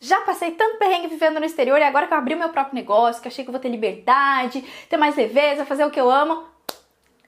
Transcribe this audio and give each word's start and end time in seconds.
Já 0.00 0.22
passei 0.22 0.52
tanto 0.52 0.78
perrengue 0.78 1.08
vivendo 1.08 1.38
no 1.38 1.44
exterior 1.44 1.78
e 1.78 1.82
agora 1.82 2.06
que 2.06 2.14
eu 2.14 2.18
abri 2.18 2.34
o 2.34 2.38
meu 2.38 2.48
próprio 2.48 2.74
negócio, 2.74 3.20
que 3.20 3.28
achei 3.28 3.44
que 3.44 3.50
vou 3.50 3.60
ter 3.60 3.68
liberdade, 3.68 4.64
ter 4.88 4.96
mais 4.96 5.14
leveza, 5.14 5.66
fazer 5.66 5.84
o 5.84 5.90
que 5.90 6.00
eu 6.00 6.10
amo, 6.10 6.42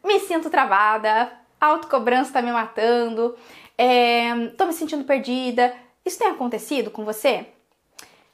me 0.03 0.19
sinto 0.21 0.49
travada, 0.49 1.31
a 1.61 1.67
autocobrança 1.67 2.33
tá 2.33 2.41
me 2.41 2.51
matando, 2.51 3.37
é, 3.77 4.49
tô 4.57 4.65
me 4.65 4.73
sentindo 4.73 5.05
perdida. 5.05 5.75
Isso 6.05 6.19
tem 6.19 6.29
acontecido 6.29 6.91
com 6.91 7.05
você? 7.05 7.47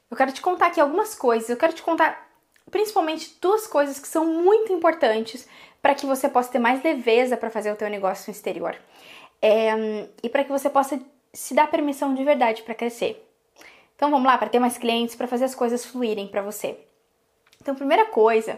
Eu 0.09 0.17
quero 0.17 0.33
te 0.33 0.41
contar 0.41 0.69
aqui 0.69 0.81
algumas 0.81 1.17
coisas, 1.17 1.51
eu 1.51 1.57
quero 1.57 1.73
te 1.73 1.83
contar 1.83 2.27
principalmente 2.71 3.37
duas 3.41 3.67
coisas 3.67 3.99
que 3.99 4.07
são 4.07 4.25
muito 4.25 4.73
importantes 4.73 5.49
para 5.83 5.95
que 5.95 6.07
você 6.07 6.29
possa 6.29 6.53
ter 6.53 6.59
mais 6.61 6.83
leveza 6.83 7.37
para 7.37 7.51
fazer 7.51 7.73
o 7.73 7.77
teu 7.77 7.91
negócio 7.91 8.31
no 8.31 8.33
exterior. 8.33 8.77
É, 9.43 10.07
e 10.23 10.29
para 10.29 10.45
que 10.45 10.51
você 10.51 10.71
possa 10.71 11.01
se 11.33 11.55
dar 11.55 11.69
permissão 11.69 12.15
de 12.15 12.23
verdade 12.23 12.63
para 12.63 12.75
crescer. 12.75 13.28
Então 13.99 14.13
vamos 14.13 14.29
lá, 14.29 14.39
para 14.39 14.49
ter 14.49 14.61
mais 14.61 14.79
clientes, 14.79 15.17
para 15.17 15.27
fazer 15.27 15.45
as 15.45 15.57
coisas 15.57 15.85
fluírem 15.85 16.29
para 16.29 16.41
você. 16.41 16.79
Então, 17.61 17.75
primeira 17.75 18.07
coisa, 18.07 18.57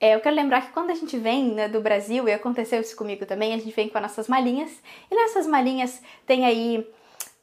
é, 0.00 0.14
eu 0.14 0.20
quero 0.20 0.34
lembrar 0.34 0.62
que 0.62 0.72
quando 0.72 0.88
a 0.88 0.94
gente 0.94 1.18
vem 1.18 1.52
né, 1.52 1.68
do 1.68 1.82
Brasil, 1.82 2.26
e 2.26 2.32
aconteceu 2.32 2.80
isso 2.80 2.96
comigo 2.96 3.26
também, 3.26 3.52
a 3.52 3.58
gente 3.58 3.76
vem 3.76 3.90
com 3.90 3.98
as 3.98 4.02
nossas 4.02 4.26
malinhas, 4.26 4.70
e 5.10 5.14
nessas 5.14 5.46
malinhas 5.46 6.00
tem 6.26 6.46
aí 6.46 6.90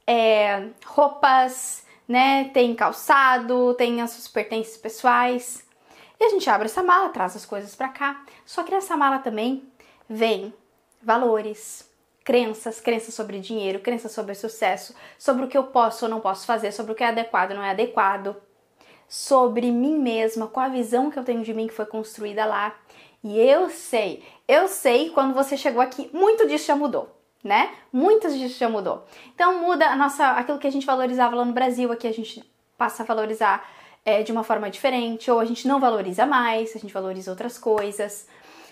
é, 0.07 0.70
roupas, 0.84 1.85
né? 2.07 2.45
Tem 2.45 2.73
calçado, 2.73 3.76
tem 3.76 4.01
as 4.01 4.09
suas 4.09 4.27
pertences 4.27 4.76
pessoais. 4.76 5.63
E 6.20 6.23
a 6.23 6.29
gente 6.29 6.49
abre 6.49 6.65
essa 6.65 6.81
mala, 6.81 7.09
traz 7.09 7.35
as 7.35 7.45
coisas 7.45 7.76
para 7.76 7.90
cá. 7.90 8.26
Só 8.48 8.63
que 8.63 8.71
nessa 8.71 8.98
mala 8.98 9.20
também 9.20 9.63
vem 10.09 10.51
valores, 11.04 11.87
crenças, 12.27 12.81
crenças 12.81 13.13
sobre 13.13 13.40
dinheiro, 13.40 13.80
crenças 13.80 14.12
sobre 14.12 14.35
sucesso, 14.35 14.94
sobre 15.18 15.45
o 15.45 15.48
que 15.48 15.58
eu 15.58 15.63
posso 15.63 16.04
ou 16.04 16.12
não 16.12 16.20
posso 16.20 16.45
fazer, 16.45 16.73
sobre 16.73 16.91
o 16.91 16.95
que 16.95 17.02
é 17.02 17.08
adequado 17.08 17.52
ou 17.52 17.55
não 17.55 17.63
é 17.63 17.70
adequado, 17.70 18.35
sobre 19.08 19.72
mim 19.72 19.98
mesma, 19.98 20.45
qual 20.45 20.66
a 20.66 20.70
visão 20.70 21.09
que 21.09 21.18
eu 21.18 21.23
tenho 21.23 21.41
de 21.41 21.54
mim 21.54 21.68
que 21.68 21.74
foi 21.74 21.85
construída 21.85 22.43
lá. 22.43 22.76
E 23.24 23.40
eu 23.40 23.70
sei, 23.70 24.26
eu 24.46 24.68
sei 24.68 25.10
quando 25.12 25.34
você 25.34 25.55
chegou 25.55 25.82
aqui, 25.82 26.10
muito 26.12 26.46
disso 26.46 26.68
já 26.68 26.76
mudou, 26.76 27.18
né? 27.41 27.74
Muitas 27.93 28.38
disso 28.38 28.60
já 28.60 28.68
mudou. 28.68 29.05
Então 29.34 29.62
muda 29.62 29.88
a 29.88 29.96
nossa, 29.96 30.32
aquilo 30.32 30.60
que 30.60 30.68
a 30.68 30.71
gente 30.71 30.85
valorizava 30.85 31.34
lá 31.34 31.46
no 31.46 31.54
Brasil, 31.54 31.90
aqui 31.94 32.10
a 32.10 32.13
gente 32.13 32.44
passa 32.77 33.04
a 33.04 33.05
valorizar 33.05 33.66
é, 34.04 34.21
de 34.21 34.34
uma 34.34 34.44
forma 34.44 34.70
diferente, 34.70 35.32
ou 35.32 35.40
a 35.40 35.46
gente 35.46 35.66
não 35.66 35.79
valoriza 35.79 36.26
mais, 36.26 36.76
a 36.76 36.79
gente 36.79 36.94
valoriza 36.94 37.32
outras 37.32 37.57
coisas 37.57 38.27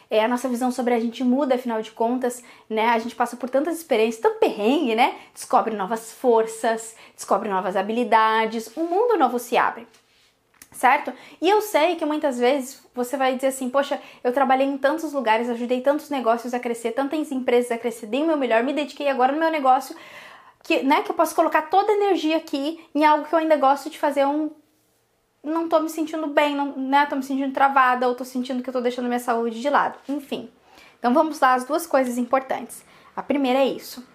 é, 0.10 0.24
a 0.24 0.28
nossa 0.28 0.48
visão 0.48 0.72
sobre 0.72 0.94
a 0.94 1.00
gente 1.00 1.24
muda, 1.24 1.56
afinal 1.56 1.82
de 1.82 1.92
contas, 1.92 2.44
né? 2.70 2.88
A 2.90 3.00
gente 3.00 3.16
passa 3.16 3.36
por 3.36 3.50
tantas 3.50 3.78
experiências, 3.78 4.22
tanto 4.22 4.40
perrengue, 4.40 4.96
né? 4.96 5.16
Descobre 5.34 5.76
novas 5.76 6.14
forças, 6.14 6.96
descobre 7.16 7.50
novas 7.50 7.76
habilidades, 7.76 8.72
um 8.78 8.86
mundo 8.86 9.18
novo 9.18 9.40
se 9.40 9.58
abre. 9.58 9.88
Certo? 10.72 11.14
E 11.42 11.50
eu 11.50 11.62
sei 11.62 11.96
que 11.96 12.06
muitas 12.06 12.38
vezes 12.38 12.86
você 12.94 13.16
vai 13.16 13.36
dizer 13.36 13.48
assim: 13.48 13.70
Poxa, 13.70 14.00
eu 14.22 14.34
trabalhei 14.34 14.68
em 14.68 14.78
tantos 14.78 15.14
lugares, 15.14 15.50
ajudei 15.50 15.80
tantos 15.80 16.10
negócios 16.10 16.54
a 16.54 16.60
crescer, 16.60 16.92
tantas 16.92 17.32
empresas 17.32 17.72
a 17.72 17.78
crescer, 17.78 18.08
dei 18.08 18.22
o 18.24 18.28
meu 18.28 18.36
melhor, 18.36 18.62
me 18.62 18.74
dediquei 18.74 19.08
agora 19.08 19.32
no 19.32 19.40
meu 19.40 19.50
negócio, 19.50 19.96
que, 20.62 20.84
né, 20.84 21.02
que 21.02 21.12
eu 21.12 21.16
posso 21.16 21.34
colocar 21.34 21.64
toda 21.64 21.94
a 21.94 21.96
energia 21.96 22.36
aqui 22.36 22.84
em 22.94 23.06
algo 23.06 23.24
que 23.24 23.34
eu 23.34 23.40
ainda 23.40 23.56
gosto 23.56 23.90
de 23.90 23.98
fazer 23.98 24.26
um 24.26 24.50
não 25.46 25.70
tô 25.70 25.80
me 25.80 25.90
sentindo 25.90 26.28
bem, 26.28 26.56
não, 26.56 26.76
né? 26.76 27.06
Tô 27.06 27.16
me 27.16 27.24
sentindo 27.24 27.54
travada 27.54 28.08
ou 28.08 28.16
tô 28.16 28.26
sentindo 28.26 28.64
que 28.64 28.70
eu 28.70 28.74
tô 28.74 28.82
deixando 28.82 29.08
minha 29.08 29.20
saúde 29.20 29.62
de 29.62 29.70
lado. 29.70 29.98
Enfim. 30.10 30.50
Então 31.00 31.14
vamos 31.14 31.40
lá 31.40 31.54
as 31.54 31.64
duas 31.66 31.86
coisas 31.86 32.18
importantes. 32.18 32.84
A 33.16 33.22
primeira 33.22 33.60
é 33.60 33.66
isso. 33.66 34.06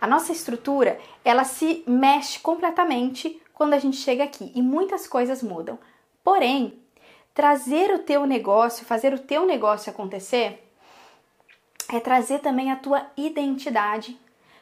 A 0.00 0.06
nossa 0.06 0.32
estrutura, 0.32 0.98
ela 1.24 1.44
se 1.44 1.84
mexe 1.86 2.40
completamente 2.40 3.40
quando 3.54 3.74
a 3.74 3.78
gente 3.78 3.96
chega 3.96 4.24
aqui 4.24 4.50
e 4.54 4.60
muitas 4.60 5.06
coisas 5.06 5.42
mudam. 5.42 5.78
Porém, 6.24 6.76
trazer 7.32 7.94
o 7.94 8.00
teu 8.00 8.26
negócio, 8.26 8.84
fazer 8.84 9.14
o 9.14 9.18
teu 9.18 9.46
negócio 9.46 9.90
acontecer, 9.90 10.68
é 11.88 12.00
trazer 12.00 12.40
também 12.40 12.72
a 12.72 12.76
tua 12.76 13.06
identidade. 13.16 14.18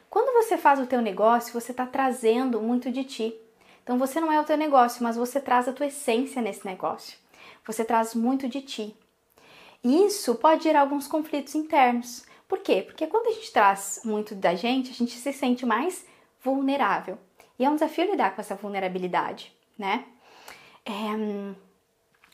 Quando 0.09 0.33
você 0.33 0.57
faz 0.57 0.79
o 0.79 0.85
teu 0.85 1.01
negócio, 1.01 1.53
você 1.53 1.71
está 1.71 1.85
trazendo 1.85 2.61
muito 2.61 2.91
de 2.91 3.03
ti. 3.03 3.35
Então 3.83 3.97
você 3.97 4.19
não 4.19 4.31
é 4.31 4.39
o 4.39 4.43
teu 4.43 4.57
negócio, 4.57 5.03
mas 5.03 5.15
você 5.15 5.39
traz 5.39 5.67
a 5.67 5.73
tua 5.73 5.87
essência 5.87 6.41
nesse 6.41 6.65
negócio. 6.65 7.17
Você 7.65 7.83
traz 7.83 8.15
muito 8.15 8.47
de 8.47 8.61
ti. 8.61 8.95
E 9.83 10.05
isso 10.05 10.35
pode 10.35 10.63
gerar 10.63 10.81
alguns 10.81 11.07
conflitos 11.07 11.55
internos. 11.55 12.25
Por 12.47 12.59
quê? 12.59 12.83
Porque 12.83 13.07
quando 13.07 13.27
a 13.27 13.31
gente 13.31 13.51
traz 13.51 14.01
muito 14.03 14.35
da 14.35 14.53
gente, 14.53 14.91
a 14.91 14.93
gente 14.93 15.17
se 15.17 15.33
sente 15.33 15.65
mais 15.65 16.05
vulnerável. 16.43 17.17
E 17.57 17.65
é 17.65 17.69
um 17.69 17.75
desafio 17.75 18.09
lidar 18.09 18.35
com 18.35 18.41
essa 18.41 18.55
vulnerabilidade, 18.55 19.55
né? 19.77 20.05
É... 20.85 20.91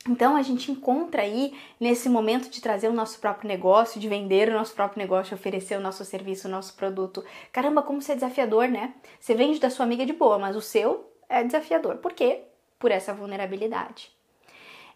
Então 0.09 0.37
a 0.37 0.41
gente 0.41 0.71
encontra 0.71 1.21
aí 1.21 1.53
nesse 1.79 2.07
momento 2.07 2.49
de 2.49 2.61
trazer 2.61 2.87
o 2.87 2.93
nosso 2.93 3.19
próprio 3.19 3.47
negócio, 3.47 3.99
de 3.99 4.07
vender 4.07 4.49
o 4.49 4.53
nosso 4.53 4.73
próprio 4.73 4.99
negócio, 4.99 5.35
oferecer 5.35 5.77
o 5.77 5.81
nosso 5.81 6.05
serviço, 6.05 6.47
o 6.47 6.51
nosso 6.51 6.75
produto. 6.75 7.23
Caramba, 7.51 7.81
como 7.81 8.01
ser 8.01 8.15
desafiador, 8.15 8.69
né? 8.69 8.93
Você 9.19 9.35
vende 9.35 9.59
da 9.59 9.69
sua 9.69 9.85
amiga 9.85 10.05
de 10.05 10.13
boa, 10.13 10.39
mas 10.39 10.55
o 10.55 10.61
seu 10.61 11.11
é 11.29 11.43
desafiador. 11.43 11.97
Por 11.97 12.13
quê? 12.13 12.43
Por 12.79 12.91
essa 12.91 13.13
vulnerabilidade. 13.13 14.11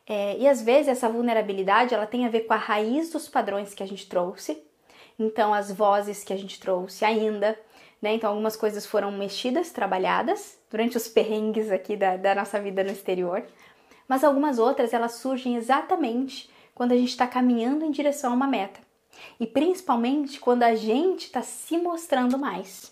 É, 0.08 0.38
e 0.38 0.48
às 0.48 0.62
vezes 0.62 0.88
essa 0.88 1.08
vulnerabilidade 1.08 1.94
ela 1.94 2.08
tem 2.08 2.26
a 2.26 2.30
ver 2.30 2.42
com 2.42 2.54
a 2.54 2.58
raiz 2.58 3.12
dos 3.12 3.30
padrões 3.30 3.74
que 3.74 3.84
a 3.84 3.86
gente 3.86 4.08
trouxe, 4.10 4.62
então 5.18 5.54
as 5.54 5.72
vozes 5.72 6.24
que 6.24 6.34
a 6.34 6.38
gente 6.38 6.60
trouxe 6.60 7.06
ainda, 7.06 7.58
né? 8.02 8.16
Então 8.16 8.32
algumas 8.32 8.56
coisas 8.56 8.86
foram 8.86 9.12
mexidas, 9.12 9.72
trabalhadas 9.72 10.58
durante 10.70 10.98
os 10.98 11.08
perrengues 11.08 11.72
aqui 11.72 11.96
da, 11.96 12.18
da 12.18 12.34
nossa 12.34 12.60
vida 12.60 12.84
no 12.84 12.92
exterior, 12.92 13.44
mas 14.08 14.24
algumas 14.24 14.58
outras 14.58 14.94
elas 14.94 15.14
surgem 15.14 15.56
exatamente 15.56 16.50
quando 16.74 16.94
a 16.94 16.98
gente 16.98 17.10
está 17.10 17.28
caminhando 17.28 17.86
em 17.86 17.92
direção 17.92 18.32
a 18.32 18.36
uma 18.36 18.48
meta 18.48 18.80
e 19.40 19.46
principalmente 19.46 20.40
quando 20.40 20.64
a 20.64 20.76
gente 20.76 21.26
está 21.26 21.42
se 21.42 21.78
mostrando 21.78 22.38
mais. 22.38 22.92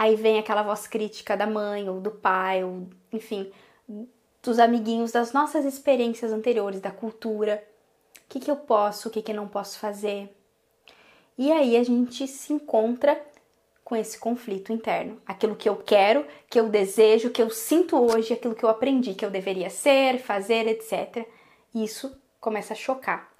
Aí 0.00 0.16
vem 0.16 0.38
aquela 0.38 0.62
voz 0.62 0.86
crítica 0.86 1.36
da 1.36 1.46
mãe 1.46 1.86
ou 1.86 2.00
do 2.00 2.10
pai, 2.10 2.64
ou 2.64 2.88
enfim, 3.12 3.52
dos 4.42 4.58
amiguinhos 4.58 5.12
das 5.12 5.34
nossas 5.34 5.66
experiências 5.66 6.32
anteriores, 6.32 6.80
da 6.80 6.90
cultura. 6.90 7.62
O 8.16 8.20
que, 8.30 8.40
que 8.40 8.50
eu 8.50 8.56
posso, 8.56 9.08
o 9.08 9.10
que, 9.10 9.20
que 9.20 9.34
não 9.34 9.46
posso 9.46 9.78
fazer. 9.78 10.34
E 11.36 11.52
aí 11.52 11.76
a 11.76 11.82
gente 11.82 12.26
se 12.26 12.50
encontra 12.50 13.22
com 13.84 13.94
esse 13.94 14.18
conflito 14.18 14.72
interno. 14.72 15.20
Aquilo 15.26 15.54
que 15.54 15.68
eu 15.68 15.76
quero, 15.76 16.26
que 16.48 16.58
eu 16.58 16.70
desejo, 16.70 17.28
que 17.28 17.42
eu 17.42 17.50
sinto 17.50 17.98
hoje, 17.98 18.32
aquilo 18.32 18.54
que 18.54 18.64
eu 18.64 18.70
aprendi 18.70 19.12
que 19.12 19.26
eu 19.26 19.30
deveria 19.30 19.68
ser, 19.68 20.18
fazer, 20.18 20.66
etc. 20.66 21.26
Isso 21.74 22.18
começa 22.40 22.72
a 22.72 22.76
chocar. 22.76 23.30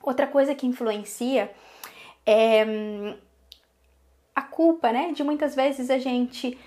Outra 0.00 0.28
coisa 0.28 0.54
que 0.54 0.64
influencia 0.64 1.52
é 2.24 2.64
hum, 2.64 3.16
a 4.34 4.42
culpa, 4.42 4.92
né, 4.92 5.12
de 5.12 5.22
muitas 5.22 5.54
vezes 5.54 5.90
a 5.90 5.98
gente, 5.98 6.58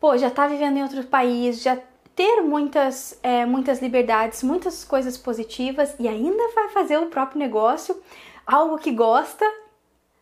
pô, 0.00 0.16
já 0.16 0.30
tá 0.30 0.46
vivendo 0.46 0.76
em 0.76 0.82
outro 0.82 1.04
país, 1.04 1.62
já 1.62 1.78
ter 2.14 2.42
muitas, 2.42 3.18
é, 3.22 3.46
muitas 3.46 3.80
liberdades, 3.80 4.42
muitas 4.42 4.84
coisas 4.84 5.16
positivas 5.16 5.94
e 5.98 6.06
ainda 6.06 6.52
vai 6.54 6.68
fazer 6.68 6.98
o 6.98 7.06
próprio 7.06 7.38
negócio, 7.38 8.00
algo 8.46 8.78
que 8.78 8.92
gosta, 8.92 9.44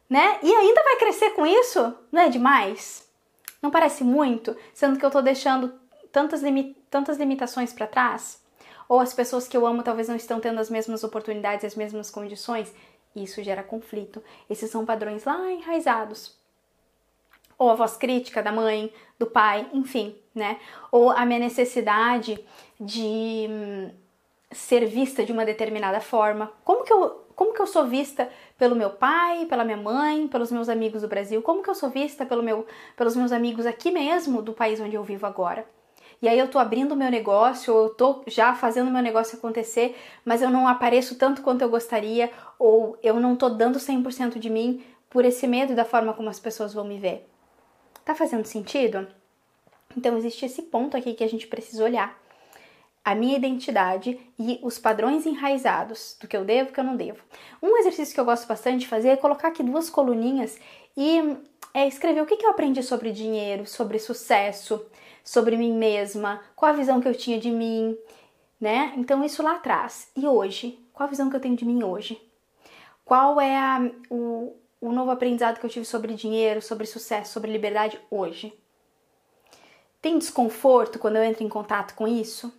né? 0.09 0.39
E 0.43 0.53
ainda 0.53 0.83
vai 0.83 0.97
crescer 0.97 1.31
com 1.31 1.47
isso? 1.47 1.95
Não 2.13 2.23
é 2.23 2.29
demais? 2.29 3.09
Não 3.63 3.71
parece 3.71 4.05
muito? 4.05 4.57
Sendo 4.73 4.99
que 4.99 5.05
eu 5.05 5.11
tô 5.11 5.21
deixando 5.21 5.73
tantas, 6.13 6.43
limi 6.43 6.77
tantas 6.91 7.19
limitações 7.19 7.73
para 7.73 7.87
trás? 7.87 8.41
Ou 8.89 9.01
as 9.01 9.15
pessoas 9.15 9.47
que 9.47 9.57
eu 9.57 9.67
amo 9.67 9.83
talvez 9.83 10.09
não 10.09 10.17
estão 10.17 10.41
tendo 10.41 10.61
as 10.61 10.71
mesmas 10.71 11.05
oportunidades, 11.05 11.65
as 11.65 11.77
mesmas 11.77 12.11
condições? 12.11 12.73
Isso 13.15 13.43
gera 13.43 13.63
conflito. 13.63 14.23
Esses 14.49 14.71
são 14.71 14.85
padrões 14.85 15.25
lá 15.25 15.51
enraizados 15.51 16.40
ou 17.61 17.69
a 17.69 17.75
voz 17.75 17.95
crítica 17.95 18.43
da 18.43 18.51
mãe, 18.51 18.91
do 19.19 19.27
pai, 19.27 19.67
enfim, 19.75 20.17
né? 20.35 20.57
Ou 20.91 21.11
a 21.11 21.27
minha 21.27 21.39
necessidade 21.39 22.43
de 22.81 23.47
hum, 23.51 23.91
ser 24.51 24.87
vista 24.87 25.23
de 25.23 25.31
uma 25.31 25.45
determinada 25.45 26.01
forma. 26.01 26.51
Como 26.65 26.85
que 26.85 26.93
eu 26.93 27.21
como 27.37 27.55
que 27.55 27.61
eu 27.61 27.67
sou 27.67 27.87
vista 27.87 28.29
pelo 28.59 28.77
meu 28.77 28.91
pai, 28.91 29.47
pela 29.47 29.65
minha 29.65 29.77
mãe, 29.77 30.29
pelos 30.29 30.51
meus 30.53 30.69
amigos 30.69 31.03
do 31.03 31.09
Brasil? 31.09 31.41
Como 31.41 31.63
que 31.63 31.71
eu 31.71 31.75
sou 31.75 31.89
vista 31.89 32.27
pelo 32.27 32.43
meu, 32.43 32.67
pelos 32.97 33.17
meus 33.17 33.33
amigos 33.33 33.65
aqui 33.65 33.91
mesmo 33.91 34.43
do 34.43 34.53
país 34.53 34.79
onde 34.79 34.95
eu 34.95 35.03
vivo 35.03 35.27
agora? 35.27 35.67
E 36.21 36.29
aí 36.29 36.39
eu 36.39 36.49
tô 36.49 36.59
abrindo 36.59 36.95
meu 36.95 37.11
negócio, 37.11 37.75
ou 37.75 37.85
eu 37.85 37.89
tô 37.91 38.23
já 38.27 38.55
fazendo 38.55 38.91
meu 38.91 39.03
negócio 39.03 39.39
acontecer, 39.39 39.97
mas 40.23 40.43
eu 40.43 40.51
não 40.51 40.69
apareço 40.69 41.17
tanto 41.17 41.41
quanto 41.41 41.63
eu 41.63 41.71
gostaria, 41.71 42.31
ou 42.59 42.99
eu 43.03 43.19
não 43.19 43.35
tô 43.35 43.49
dando 43.49 43.79
100% 43.79 44.39
de 44.39 44.51
mim 44.51 44.85
por 45.09 45.25
esse 45.25 45.47
medo 45.47 45.75
da 45.75 45.85
forma 45.85 46.13
como 46.13 46.29
as 46.29 46.39
pessoas 46.39 46.75
vão 46.75 46.85
me 46.85 46.99
ver. 46.99 47.27
Tá 48.05 48.15
fazendo 48.15 48.45
sentido? 48.45 49.07
Então 49.97 50.17
existe 50.17 50.45
esse 50.45 50.63
ponto 50.63 50.97
aqui 50.97 51.15
que 51.15 51.25
a 51.25 51.29
gente 51.29 51.47
precisa 51.47 51.85
olhar. 51.85 52.19
A 53.05 53.15
minha 53.15 53.37
identidade 53.37 54.21
e 54.39 54.61
os 54.63 54.79
padrões 54.79 55.25
enraizados 55.27 56.17
do 56.21 56.29
que 56.29 56.37
eu 56.37 56.45
devo 56.45 56.71
e 56.71 56.73
que 56.73 56.81
eu 56.81 56.85
não 56.85 56.97
devo. 56.97 57.23
Um 57.63 57.77
exercício 57.79 58.15
que 58.15 58.21
eu 58.21 58.25
gosto 58.25 58.47
bastante 58.47 58.81
de 58.81 58.89
fazer 58.89 59.09
é 59.09 59.17
colocar 59.17 59.49
aqui 59.49 59.63
duas 59.63 59.89
coluninhas 59.89 60.59
e 60.97 61.37
é 61.73 61.87
escrever 61.87 62.21
o 62.21 62.27
que, 62.27 62.35
eu 62.45 62.51
aprendi 62.51 62.83
sobre 62.83 63.11
dinheiro, 63.11 63.67
sobre 63.67 63.99
sucesso, 63.99 64.85
sobre 65.25 65.57
mim 65.57 65.73
mesma, 65.73 66.41
qual 66.55 66.73
a 66.73 66.77
visão 66.77 67.01
que 67.01 67.09
eu 67.09 67.15
tinha 67.15 67.39
de 67.39 67.51
mim, 67.51 67.97
né? 68.61 68.93
Então 68.97 69.25
isso 69.25 69.43
lá 69.43 69.57
atrás. 69.57 70.11
E 70.17 70.27
hoje, 70.27 70.79
qual 70.93 71.07
a 71.07 71.11
visão 71.11 71.31
que 71.31 71.37
eu 71.37 71.41
tenho 71.41 71.57
de 71.57 71.65
mim 71.65 71.83
hoje? 71.83 72.21
Qual 73.05 73.41
é 73.41 73.57
a, 73.57 73.91
o, 74.11 74.55
o 74.81 74.93
novo 74.93 75.11
aprendizado 75.11 75.61
que 75.61 75.67
eu 75.67 75.71
tive 75.71 75.85
sobre 75.85 76.15
dinheiro, 76.15 76.63
sobre 76.63 76.87
sucesso, 76.87 77.33
sobre 77.33 77.53
liberdade 77.53 78.01
hoje? 78.11 78.53
Tem 80.01 80.19
desconforto 80.19 80.99
quando 80.99 81.17
eu 81.17 81.25
entro 81.25 81.45
em 81.45 81.49
contato 81.49 81.95
com 81.95 82.09
isso? 82.09 82.53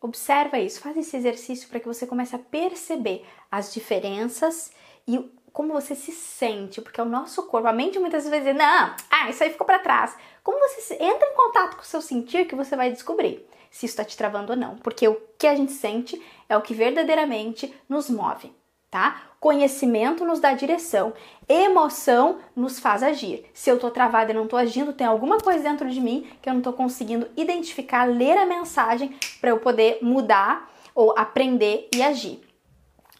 Observa 0.00 0.58
isso, 0.58 0.80
faz 0.80 0.96
esse 0.96 1.16
exercício 1.16 1.68
para 1.68 1.78
que 1.78 1.86
você 1.86 2.06
comece 2.06 2.34
a 2.34 2.38
perceber 2.38 3.24
as 3.50 3.72
diferenças 3.72 4.72
e 5.06 5.30
como 5.52 5.72
você 5.72 5.94
se 5.94 6.10
sente, 6.12 6.80
porque 6.80 7.00
é 7.00 7.04
o 7.04 7.08
nosso 7.08 7.42
corpo, 7.46 7.68
a 7.68 7.72
mente 7.72 7.98
muitas 7.98 8.26
vezes 8.26 8.46
diz, 8.46 8.56
não, 8.56 8.96
ah, 9.10 9.28
isso 9.28 9.44
aí 9.44 9.50
ficou 9.50 9.66
para 9.66 9.78
trás. 9.78 10.16
Como 10.42 10.58
você 10.58 10.94
entra 10.94 11.28
em 11.28 11.36
contato 11.36 11.76
com 11.76 11.82
o 11.82 11.86
seu 11.86 12.00
sentir 12.00 12.46
que 12.46 12.54
você 12.54 12.74
vai 12.74 12.90
descobrir 12.90 13.46
se 13.70 13.86
isso 13.86 13.92
está 13.92 14.04
te 14.04 14.16
travando 14.16 14.52
ou 14.52 14.58
não, 14.58 14.76
porque 14.76 15.06
o 15.06 15.20
que 15.38 15.46
a 15.46 15.54
gente 15.54 15.72
sente 15.72 16.20
é 16.48 16.56
o 16.56 16.62
que 16.62 16.74
verdadeiramente 16.74 17.74
nos 17.88 18.10
move, 18.10 18.52
tá? 18.92 19.22
Conhecimento 19.40 20.22
nos 20.22 20.38
dá 20.38 20.52
direção, 20.52 21.14
emoção 21.48 22.40
nos 22.54 22.78
faz 22.78 23.02
agir. 23.02 23.46
Se 23.54 23.70
eu 23.70 23.78
tô 23.78 23.90
travada 23.90 24.30
e 24.30 24.34
não 24.34 24.46
tô 24.46 24.54
agindo, 24.54 24.92
tem 24.92 25.06
alguma 25.06 25.38
coisa 25.38 25.64
dentro 25.64 25.88
de 25.88 25.98
mim 25.98 26.28
que 26.42 26.48
eu 26.48 26.52
não 26.52 26.60
tô 26.60 26.74
conseguindo 26.74 27.26
identificar, 27.34 28.04
ler 28.04 28.36
a 28.36 28.44
mensagem 28.44 29.16
para 29.40 29.48
eu 29.48 29.58
poder 29.58 29.98
mudar 30.02 30.70
ou 30.94 31.18
aprender 31.18 31.88
e 31.92 32.02
agir. 32.02 32.40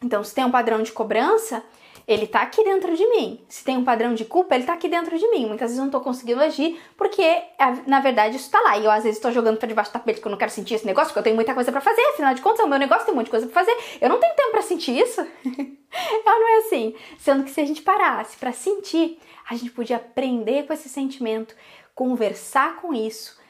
Então, 0.04 0.22
se 0.22 0.34
tem 0.34 0.44
um 0.44 0.50
padrão 0.50 0.82
de 0.82 0.92
cobrança, 0.92 1.64
ele 2.06 2.26
tá 2.26 2.42
aqui 2.42 2.64
dentro 2.64 2.96
de 2.96 3.06
mim. 3.08 3.40
Se 3.48 3.64
tem 3.64 3.76
um 3.76 3.84
padrão 3.84 4.14
de 4.14 4.24
culpa, 4.24 4.54
ele 4.54 4.64
tá 4.64 4.72
aqui 4.72 4.88
dentro 4.88 5.16
de 5.18 5.28
mim. 5.30 5.46
Muitas 5.46 5.70
vezes 5.70 5.78
eu 5.78 5.84
não 5.84 5.90
tô 5.90 6.00
conseguindo 6.00 6.40
agir 6.40 6.80
porque, 6.96 7.42
na 7.86 8.00
verdade, 8.00 8.36
isso 8.36 8.50
tá 8.50 8.60
lá. 8.60 8.78
E 8.78 8.84
eu, 8.84 8.90
às 8.90 9.04
vezes, 9.04 9.20
tô 9.20 9.30
jogando 9.30 9.58
pra 9.58 9.68
debaixo 9.68 9.90
do 9.90 9.94
tapete 9.94 10.16
porque 10.16 10.28
eu 10.28 10.32
não 10.32 10.38
quero 10.38 10.50
sentir 10.50 10.74
esse 10.74 10.86
negócio, 10.86 11.08
porque 11.08 11.20
eu 11.20 11.24
tenho 11.24 11.36
muita 11.36 11.54
coisa 11.54 11.70
para 11.70 11.80
fazer. 11.80 12.02
Afinal 12.08 12.34
de 12.34 12.42
contas, 12.42 12.60
é 12.60 12.64
o 12.64 12.68
meu 12.68 12.78
negócio, 12.78 13.04
tem 13.04 13.14
um 13.14 13.16
monte 13.16 13.26
de 13.26 13.30
coisa 13.30 13.46
pra 13.46 13.64
fazer. 13.64 13.76
Eu 14.00 14.08
não 14.08 14.18
tenho 14.18 14.34
tempo 14.34 14.50
para 14.50 14.62
sentir 14.62 14.98
isso. 14.98 15.26
não 16.24 16.48
é 16.48 16.58
assim. 16.58 16.94
Sendo 17.18 17.44
que 17.44 17.50
se 17.50 17.60
a 17.60 17.66
gente 17.66 17.82
parasse 17.82 18.36
para 18.36 18.52
sentir, 18.52 19.18
a 19.48 19.54
gente 19.54 19.70
podia 19.70 19.96
aprender 19.96 20.66
com 20.66 20.72
esse 20.72 20.88
sentimento, 20.88 21.54
conversar 21.94 22.76
com 22.76 22.92
isso. 22.92 23.40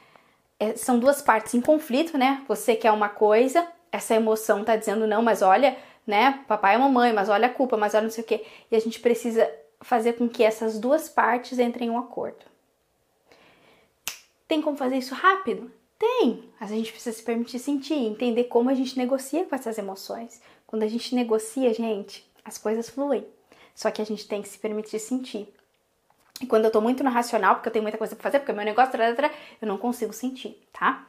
É, 0.58 0.76
são 0.76 0.98
duas 0.98 1.22
partes 1.22 1.54
em 1.54 1.60
conflito, 1.60 2.16
né? 2.16 2.42
Você 2.46 2.76
quer 2.76 2.92
uma 2.92 3.08
coisa, 3.08 3.66
essa 3.90 4.14
emoção 4.14 4.64
tá 4.64 4.76
dizendo 4.76 5.06
não, 5.06 5.22
mas 5.22 5.42
olha 5.42 5.76
né? 6.06 6.44
Papai 6.46 6.74
e 6.74 6.78
mamãe, 6.78 7.12
mas 7.12 7.28
olha 7.28 7.46
a 7.46 7.52
culpa, 7.52 7.76
mas 7.76 7.94
olha 7.94 8.04
não 8.04 8.10
sei 8.10 8.24
o 8.24 8.26
quê. 8.26 8.44
E 8.70 8.76
a 8.76 8.80
gente 8.80 9.00
precisa 9.00 9.50
fazer 9.80 10.14
com 10.14 10.28
que 10.28 10.42
essas 10.42 10.78
duas 10.78 11.08
partes 11.08 11.58
entrem 11.58 11.88
em 11.88 11.90
um 11.90 11.98
acordo. 11.98 12.44
Tem 14.46 14.60
como 14.60 14.76
fazer 14.76 14.96
isso 14.96 15.14
rápido? 15.14 15.70
Tem! 15.98 16.50
Mas 16.60 16.70
a 16.70 16.74
gente 16.74 16.92
precisa 16.92 17.16
se 17.16 17.22
permitir 17.22 17.58
sentir, 17.58 17.94
entender 17.94 18.44
como 18.44 18.70
a 18.70 18.74
gente 18.74 18.98
negocia 18.98 19.44
com 19.44 19.54
essas 19.54 19.78
emoções. 19.78 20.42
Quando 20.66 20.82
a 20.82 20.88
gente 20.88 21.14
negocia, 21.14 21.72
gente, 21.72 22.28
as 22.44 22.58
coisas 22.58 22.88
fluem. 22.88 23.26
Só 23.74 23.90
que 23.90 24.02
a 24.02 24.04
gente 24.04 24.26
tem 24.26 24.42
que 24.42 24.48
se 24.48 24.58
permitir 24.58 24.98
sentir. 24.98 25.52
E 26.40 26.46
quando 26.46 26.64
eu 26.64 26.70
tô 26.70 26.80
muito 26.80 27.04
no 27.04 27.10
racional, 27.10 27.54
porque 27.54 27.68
eu 27.68 27.72
tenho 27.72 27.84
muita 27.84 27.98
coisa 27.98 28.16
pra 28.16 28.22
fazer, 28.22 28.40
porque 28.40 28.50
é 28.50 28.54
meu 28.54 28.64
negócio, 28.64 28.98
eu 29.60 29.68
não 29.68 29.78
consigo 29.78 30.12
sentir, 30.12 30.60
tá? 30.72 31.06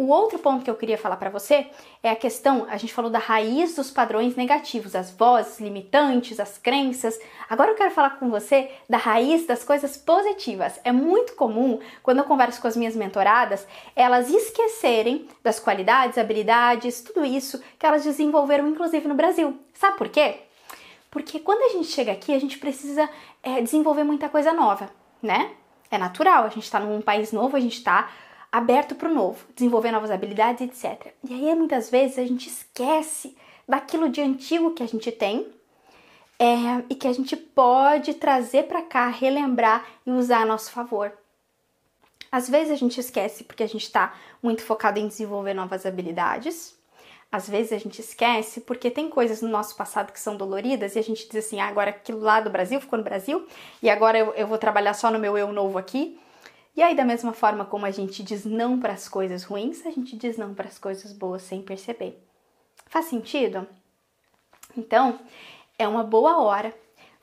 O 0.00 0.06
outro 0.06 0.38
ponto 0.38 0.64
que 0.64 0.70
eu 0.70 0.76
queria 0.76 0.96
falar 0.96 1.18
para 1.18 1.28
você 1.28 1.66
é 2.02 2.08
a 2.08 2.16
questão, 2.16 2.66
a 2.70 2.78
gente 2.78 2.94
falou 2.94 3.10
da 3.10 3.18
raiz 3.18 3.76
dos 3.76 3.90
padrões 3.90 4.34
negativos, 4.34 4.96
as 4.96 5.10
vozes 5.10 5.60
limitantes, 5.60 6.40
as 6.40 6.56
crenças. 6.56 7.20
Agora 7.50 7.72
eu 7.72 7.74
quero 7.74 7.90
falar 7.90 8.18
com 8.18 8.30
você 8.30 8.70
da 8.88 8.96
raiz 8.96 9.46
das 9.46 9.62
coisas 9.62 9.98
positivas. 9.98 10.80
É 10.84 10.90
muito 10.90 11.34
comum, 11.34 11.80
quando 12.02 12.16
eu 12.16 12.24
converso 12.24 12.62
com 12.62 12.66
as 12.66 12.78
minhas 12.78 12.96
mentoradas, 12.96 13.68
elas 13.94 14.30
esquecerem 14.30 15.28
das 15.42 15.60
qualidades, 15.60 16.16
habilidades, 16.16 17.02
tudo 17.02 17.22
isso 17.22 17.62
que 17.78 17.84
elas 17.84 18.02
desenvolveram 18.02 18.66
inclusive 18.68 19.06
no 19.06 19.14
Brasil. 19.14 19.54
Sabe 19.74 19.98
por 19.98 20.08
quê? 20.08 20.38
Porque 21.10 21.40
quando 21.40 21.60
a 21.60 21.76
gente 21.76 21.88
chega 21.88 22.12
aqui, 22.12 22.32
a 22.32 22.40
gente 22.40 22.56
precisa 22.56 23.06
é, 23.42 23.60
desenvolver 23.60 24.04
muita 24.04 24.30
coisa 24.30 24.50
nova, 24.50 24.88
né? 25.22 25.50
É 25.90 25.98
natural, 25.98 26.44
a 26.44 26.48
gente 26.48 26.64
está 26.64 26.80
num 26.80 27.02
país 27.02 27.32
novo, 27.32 27.54
a 27.54 27.60
gente 27.60 27.76
está 27.76 28.08
aberto 28.52 28.94
para 28.94 29.08
o 29.08 29.14
novo, 29.14 29.44
desenvolver 29.54 29.92
novas 29.92 30.10
habilidades, 30.10 30.62
etc. 30.62 31.12
E 31.28 31.32
aí 31.32 31.54
muitas 31.54 31.90
vezes 31.90 32.18
a 32.18 32.26
gente 32.26 32.48
esquece 32.48 33.36
daquilo 33.68 34.08
de 34.08 34.20
antigo 34.20 34.74
que 34.74 34.82
a 34.82 34.88
gente 34.88 35.12
tem 35.12 35.46
é, 36.38 36.84
e 36.88 36.94
que 36.94 37.06
a 37.06 37.12
gente 37.12 37.36
pode 37.36 38.14
trazer 38.14 38.64
para 38.64 38.82
cá, 38.82 39.08
relembrar 39.08 39.84
e 40.06 40.10
usar 40.10 40.42
a 40.42 40.46
nosso 40.46 40.72
favor. 40.72 41.12
Às 42.32 42.48
vezes 42.48 42.72
a 42.72 42.76
gente 42.76 42.98
esquece 42.98 43.44
porque 43.44 43.62
a 43.62 43.68
gente 43.68 43.82
está 43.82 44.14
muito 44.42 44.62
focado 44.62 44.98
em 44.98 45.06
desenvolver 45.06 45.52
novas 45.52 45.84
habilidades. 45.84 46.74
Às 47.30 47.48
vezes 47.48 47.72
a 47.72 47.78
gente 47.78 48.00
esquece 48.00 48.60
porque 48.60 48.90
tem 48.90 49.08
coisas 49.08 49.42
no 49.42 49.48
nosso 49.48 49.76
passado 49.76 50.12
que 50.12 50.18
são 50.18 50.36
doloridas 50.36 50.96
e 50.96 50.98
a 50.98 51.02
gente 51.02 51.28
diz 51.28 51.44
assim: 51.44 51.60
ah, 51.60 51.66
agora 51.66 51.90
aquilo 51.90 52.20
lá 52.20 52.40
do 52.40 52.50
Brasil 52.50 52.80
ficou 52.80 52.98
no 52.98 53.04
Brasil 53.04 53.46
e 53.82 53.90
agora 53.90 54.18
eu, 54.18 54.32
eu 54.34 54.46
vou 54.46 54.58
trabalhar 54.58 54.94
só 54.94 55.10
no 55.10 55.18
meu 55.18 55.36
eu 55.36 55.52
novo 55.52 55.78
aqui. 55.78 56.18
E 56.76 56.82
aí, 56.82 56.94
da 56.94 57.04
mesma 57.04 57.32
forma 57.32 57.64
como 57.64 57.84
a 57.84 57.90
gente 57.90 58.22
diz 58.22 58.44
não 58.44 58.78
para 58.78 58.92
as 58.92 59.08
coisas 59.08 59.42
ruins, 59.42 59.84
a 59.84 59.90
gente 59.90 60.16
diz 60.16 60.36
não 60.36 60.54
para 60.54 60.68
as 60.68 60.78
coisas 60.78 61.12
boas 61.12 61.42
sem 61.42 61.62
perceber. 61.62 62.22
Faz 62.86 63.06
sentido? 63.06 63.66
Então, 64.76 65.18
é 65.78 65.86
uma 65.86 66.04
boa 66.04 66.38
hora 66.40 66.74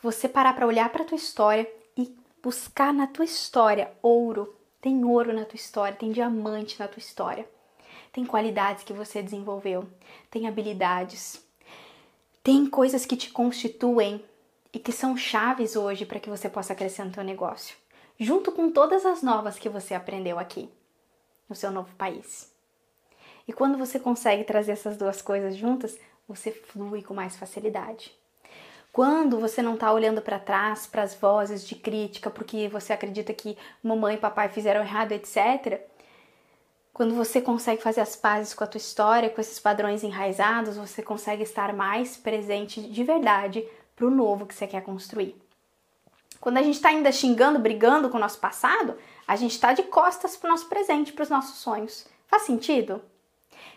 você 0.02 0.28
parar 0.28 0.54
para 0.54 0.68
olhar 0.68 0.90
para 0.90 1.04
a 1.04 1.06
tua 1.06 1.16
história 1.16 1.70
e 1.96 2.14
buscar 2.44 2.94
na 2.94 3.08
tua 3.08 3.26
história 3.26 3.92
ouro. 4.02 4.54
Tem 4.82 5.04
ouro 5.04 5.34
na 5.34 5.46
tua 5.46 5.56
história, 5.56 5.98
tem 5.98 6.12
diamante 6.12 6.80
na 6.80 6.88
tua 6.88 7.00
história. 7.00 7.48
Tem 8.12 8.26
qualidades 8.26 8.84
que 8.84 8.94
você 8.94 9.22
desenvolveu, 9.22 9.88
tem 10.30 10.48
habilidades, 10.48 11.44
tem 12.44 12.66
coisas 12.66 13.06
que 13.06 13.16
te 13.16 13.30
constituem 13.30 14.24
e 14.74 14.80
que 14.80 14.92
são 14.92 15.16
chaves 15.16 15.76
hoje 15.76 16.06
para 16.06 16.20
que 16.20 16.30
você 16.30 16.50
possa 16.50 16.74
crescer 16.74 17.04
no 17.04 17.12
teu 17.12 17.24
negócio 17.24 17.76
junto 18.19 18.52
com 18.52 18.72
todas 18.72 19.06
as 19.06 19.22
novas 19.22 19.60
que 19.60 19.69
você 19.69 19.94
aprendeu 19.94 20.40
aqui, 20.40 20.69
no 21.48 21.56
seu 21.56 21.72
novo 21.72 21.94
país. 21.96 22.52
E 23.48 23.54
quando 23.54 23.78
você 23.78 24.00
consegue 24.00 24.44
trazer 24.44 24.74
essas 24.74 24.98
duas 24.98 25.22
coisas 25.22 25.56
juntas, 25.56 25.98
você 26.28 26.52
flui 26.52 27.02
com 27.02 27.14
mais 27.14 27.38
facilidade. 27.38 28.14
Quando 28.92 29.40
você 29.40 29.62
não 29.62 29.75
está 29.75 29.92
olhando 29.94 30.22
para 30.22 30.40
trás, 30.40 30.88
para 30.88 31.04
as 31.04 31.14
vozes 31.14 31.66
de 31.66 31.75
crítica, 31.75 32.30
porque 32.30 32.68
você 32.68 32.92
acredita 32.92 33.34
que 33.34 33.58
mamãe 33.81 34.16
e 34.16 34.19
papai 34.19 34.50
fizeram 34.50 34.81
errado, 34.81 35.12
etc. 35.12 35.81
Quando 36.92 37.14
você 37.14 37.40
consegue 37.40 37.81
fazer 37.81 38.02
as 38.02 38.16
pazes 38.16 38.56
com 38.56 38.64
a 38.64 38.68
tua 38.68 38.80
história, 38.80 39.30
com 39.30 39.40
esses 39.40 39.59
padrões 39.59 40.04
enraizados, 40.04 40.78
você 40.78 41.04
consegue 41.04 41.44
estar 41.44 41.71
mais 41.74 42.18
presente 42.18 42.81
de 42.81 43.04
verdade 43.04 43.64
para 43.95 44.07
o 44.07 44.09
novo 44.09 44.47
que 44.47 44.56
você 44.56 44.66
quer 44.66 44.81
construir. 44.81 45.36
Quando 46.47 46.59
a 46.59 46.63
gente 46.63 46.75
está 46.75 46.87
ainda 46.87 47.11
xingando, 47.11 47.59
brigando 47.59 48.07
com 48.07 48.16
o 48.16 48.21
nosso 48.21 48.39
passado, 48.39 48.95
a 49.27 49.35
gente 49.35 49.51
está 49.51 49.73
de 49.73 49.83
costas 49.83 50.37
para 50.37 50.47
o 50.47 50.51
nosso 50.51 50.69
presente, 50.69 51.11
para 51.11 51.23
os 51.23 51.30
nossos 51.30 51.57
sonhos. 51.57 52.07
Faz 52.25 52.44
sentido? 52.44 53.01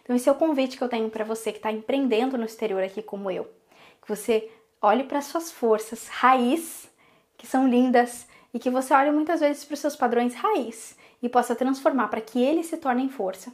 Então, 0.01 0.15
esse 0.15 0.29
é 0.29 0.33
o 0.33 0.37
convite 0.37 0.77
que 0.77 0.85
eu 0.85 0.89
tenho 0.89 1.11
para 1.11 1.25
você 1.25 1.51
que 1.51 1.59
está 1.59 1.73
empreendendo 1.73 2.39
no 2.39 2.45
exterior 2.45 2.81
aqui 2.81 3.03
como 3.03 3.29
eu. 3.29 3.51
Que 4.01 4.09
você 4.09 4.49
olhe 4.81 5.03
para 5.03 5.21
suas 5.21 5.51
forças 5.51 6.07
raiz, 6.07 6.89
que 7.37 7.45
são 7.45 7.67
lindas, 7.67 8.29
e 8.55 8.61
que 8.61 8.71
você 8.71 8.95
olhe 8.95 9.11
muitas 9.11 9.41
vezes 9.41 9.65
para 9.65 9.75
os 9.75 9.81
seus 9.81 9.97
padrões 9.97 10.37
raiz 10.37 10.97
e 11.21 11.29
possa 11.29 11.57
transformar 11.57 12.07
para 12.07 12.21
que 12.21 12.41
eles 12.41 12.67
se 12.67 12.77
tornem 12.77 13.09
força. 13.09 13.53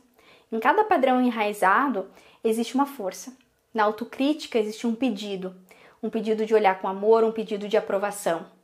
Em 0.53 0.61
cada 0.61 0.85
padrão 0.85 1.23
enraizado 1.23 2.11
existe 2.45 2.75
uma 2.75 2.85
força. 2.85 3.35
Na 3.73 3.85
autocrítica 3.85 4.59
existe 4.59 4.87
um 4.87 4.95
pedido, 4.95 5.57
um 6.03 6.11
pedido 6.11 6.45
de 6.45 6.53
olhar 6.53 6.79
com 6.83 6.87
amor, 6.87 7.25
um 7.25 7.33
pedido 7.33 7.67
de 7.67 7.79
aprovação 7.79 8.55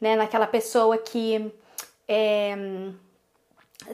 né? 0.00 0.16
Naquela 0.16 0.46
pessoa 0.46 0.96
que 0.96 1.52
é, 2.08 2.56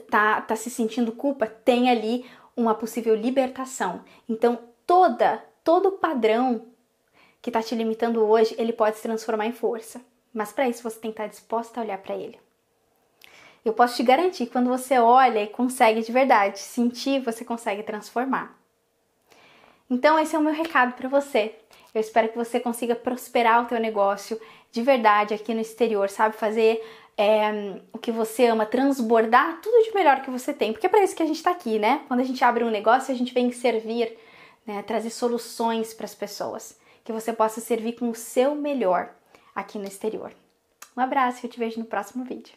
tá, 0.09 0.41
tá 0.41 0.55
se 0.55 0.69
sentindo 0.69 1.11
culpa, 1.11 1.45
tem 1.47 1.89
ali 1.89 2.25
uma 2.55 2.73
possível 2.73 3.15
libertação. 3.15 4.01
Então, 4.27 4.59
toda, 4.85 5.43
todo 5.63 5.91
padrão 5.93 6.65
que 7.41 7.49
está 7.49 7.61
te 7.61 7.75
limitando 7.75 8.25
hoje, 8.25 8.55
ele 8.57 8.73
pode 8.73 8.97
se 8.97 9.03
transformar 9.03 9.45
em 9.45 9.51
força. 9.51 10.01
Mas 10.33 10.51
para 10.51 10.67
isso 10.67 10.83
você 10.83 10.99
tem 10.99 11.11
que 11.11 11.21
estar 11.21 11.27
disposta 11.27 11.79
a 11.79 11.83
olhar 11.83 11.97
para 11.97 12.15
ele. 12.15 12.39
Eu 13.63 13.73
posso 13.73 13.95
te 13.95 14.03
garantir 14.03 14.45
que 14.45 14.51
quando 14.51 14.69
você 14.69 14.97
olha 14.97 15.43
e 15.43 15.47
consegue 15.47 16.01
de 16.01 16.11
verdade 16.11 16.59
sentir, 16.59 17.19
você 17.19 17.43
consegue 17.43 17.83
transformar. 17.83 18.57
Então 19.89 20.17
esse 20.19 20.35
é 20.35 20.39
o 20.39 20.41
meu 20.41 20.53
recado 20.53 20.93
para 20.93 21.09
você. 21.09 21.55
Eu 21.93 22.01
espero 22.01 22.29
que 22.29 22.37
você 22.37 22.59
consiga 22.59 22.95
prosperar 22.95 23.63
o 23.63 23.65
teu 23.65 23.79
negócio 23.79 24.39
de 24.71 24.81
verdade 24.81 25.33
aqui 25.33 25.53
no 25.53 25.61
exterior, 25.61 26.09
sabe? 26.09 26.35
Fazer 26.35 26.83
é, 27.17 27.81
o 27.91 27.97
que 27.97 28.11
você 28.11 28.45
ama, 28.45 28.65
transbordar 28.65 29.59
tudo 29.61 29.83
de 29.83 29.93
melhor 29.93 30.21
que 30.21 30.29
você 30.29 30.53
tem. 30.53 30.71
Porque 30.71 30.85
é 30.85 30.89
para 30.89 31.03
isso 31.03 31.15
que 31.15 31.23
a 31.23 31.25
gente 31.25 31.37
está 31.37 31.51
aqui, 31.51 31.79
né? 31.79 32.03
Quando 32.07 32.19
a 32.19 32.23
gente 32.23 32.43
abre 32.43 32.63
um 32.63 32.69
negócio, 32.69 33.13
a 33.13 33.17
gente 33.17 33.33
vem 33.33 33.51
servir, 33.51 34.17
né? 34.65 34.83
trazer 34.83 35.09
soluções 35.09 35.93
para 35.93 36.05
as 36.05 36.13
pessoas. 36.13 36.77
Que 37.03 37.11
você 37.11 37.33
possa 37.33 37.59
servir 37.59 37.93
com 37.93 38.09
o 38.09 38.15
seu 38.15 38.53
melhor 38.53 39.09
aqui 39.55 39.79
no 39.79 39.85
exterior. 39.85 40.31
Um 40.95 41.01
abraço 41.01 41.39
e 41.41 41.47
eu 41.47 41.51
te 41.51 41.57
vejo 41.57 41.79
no 41.79 41.85
próximo 41.85 42.23
vídeo. 42.23 42.45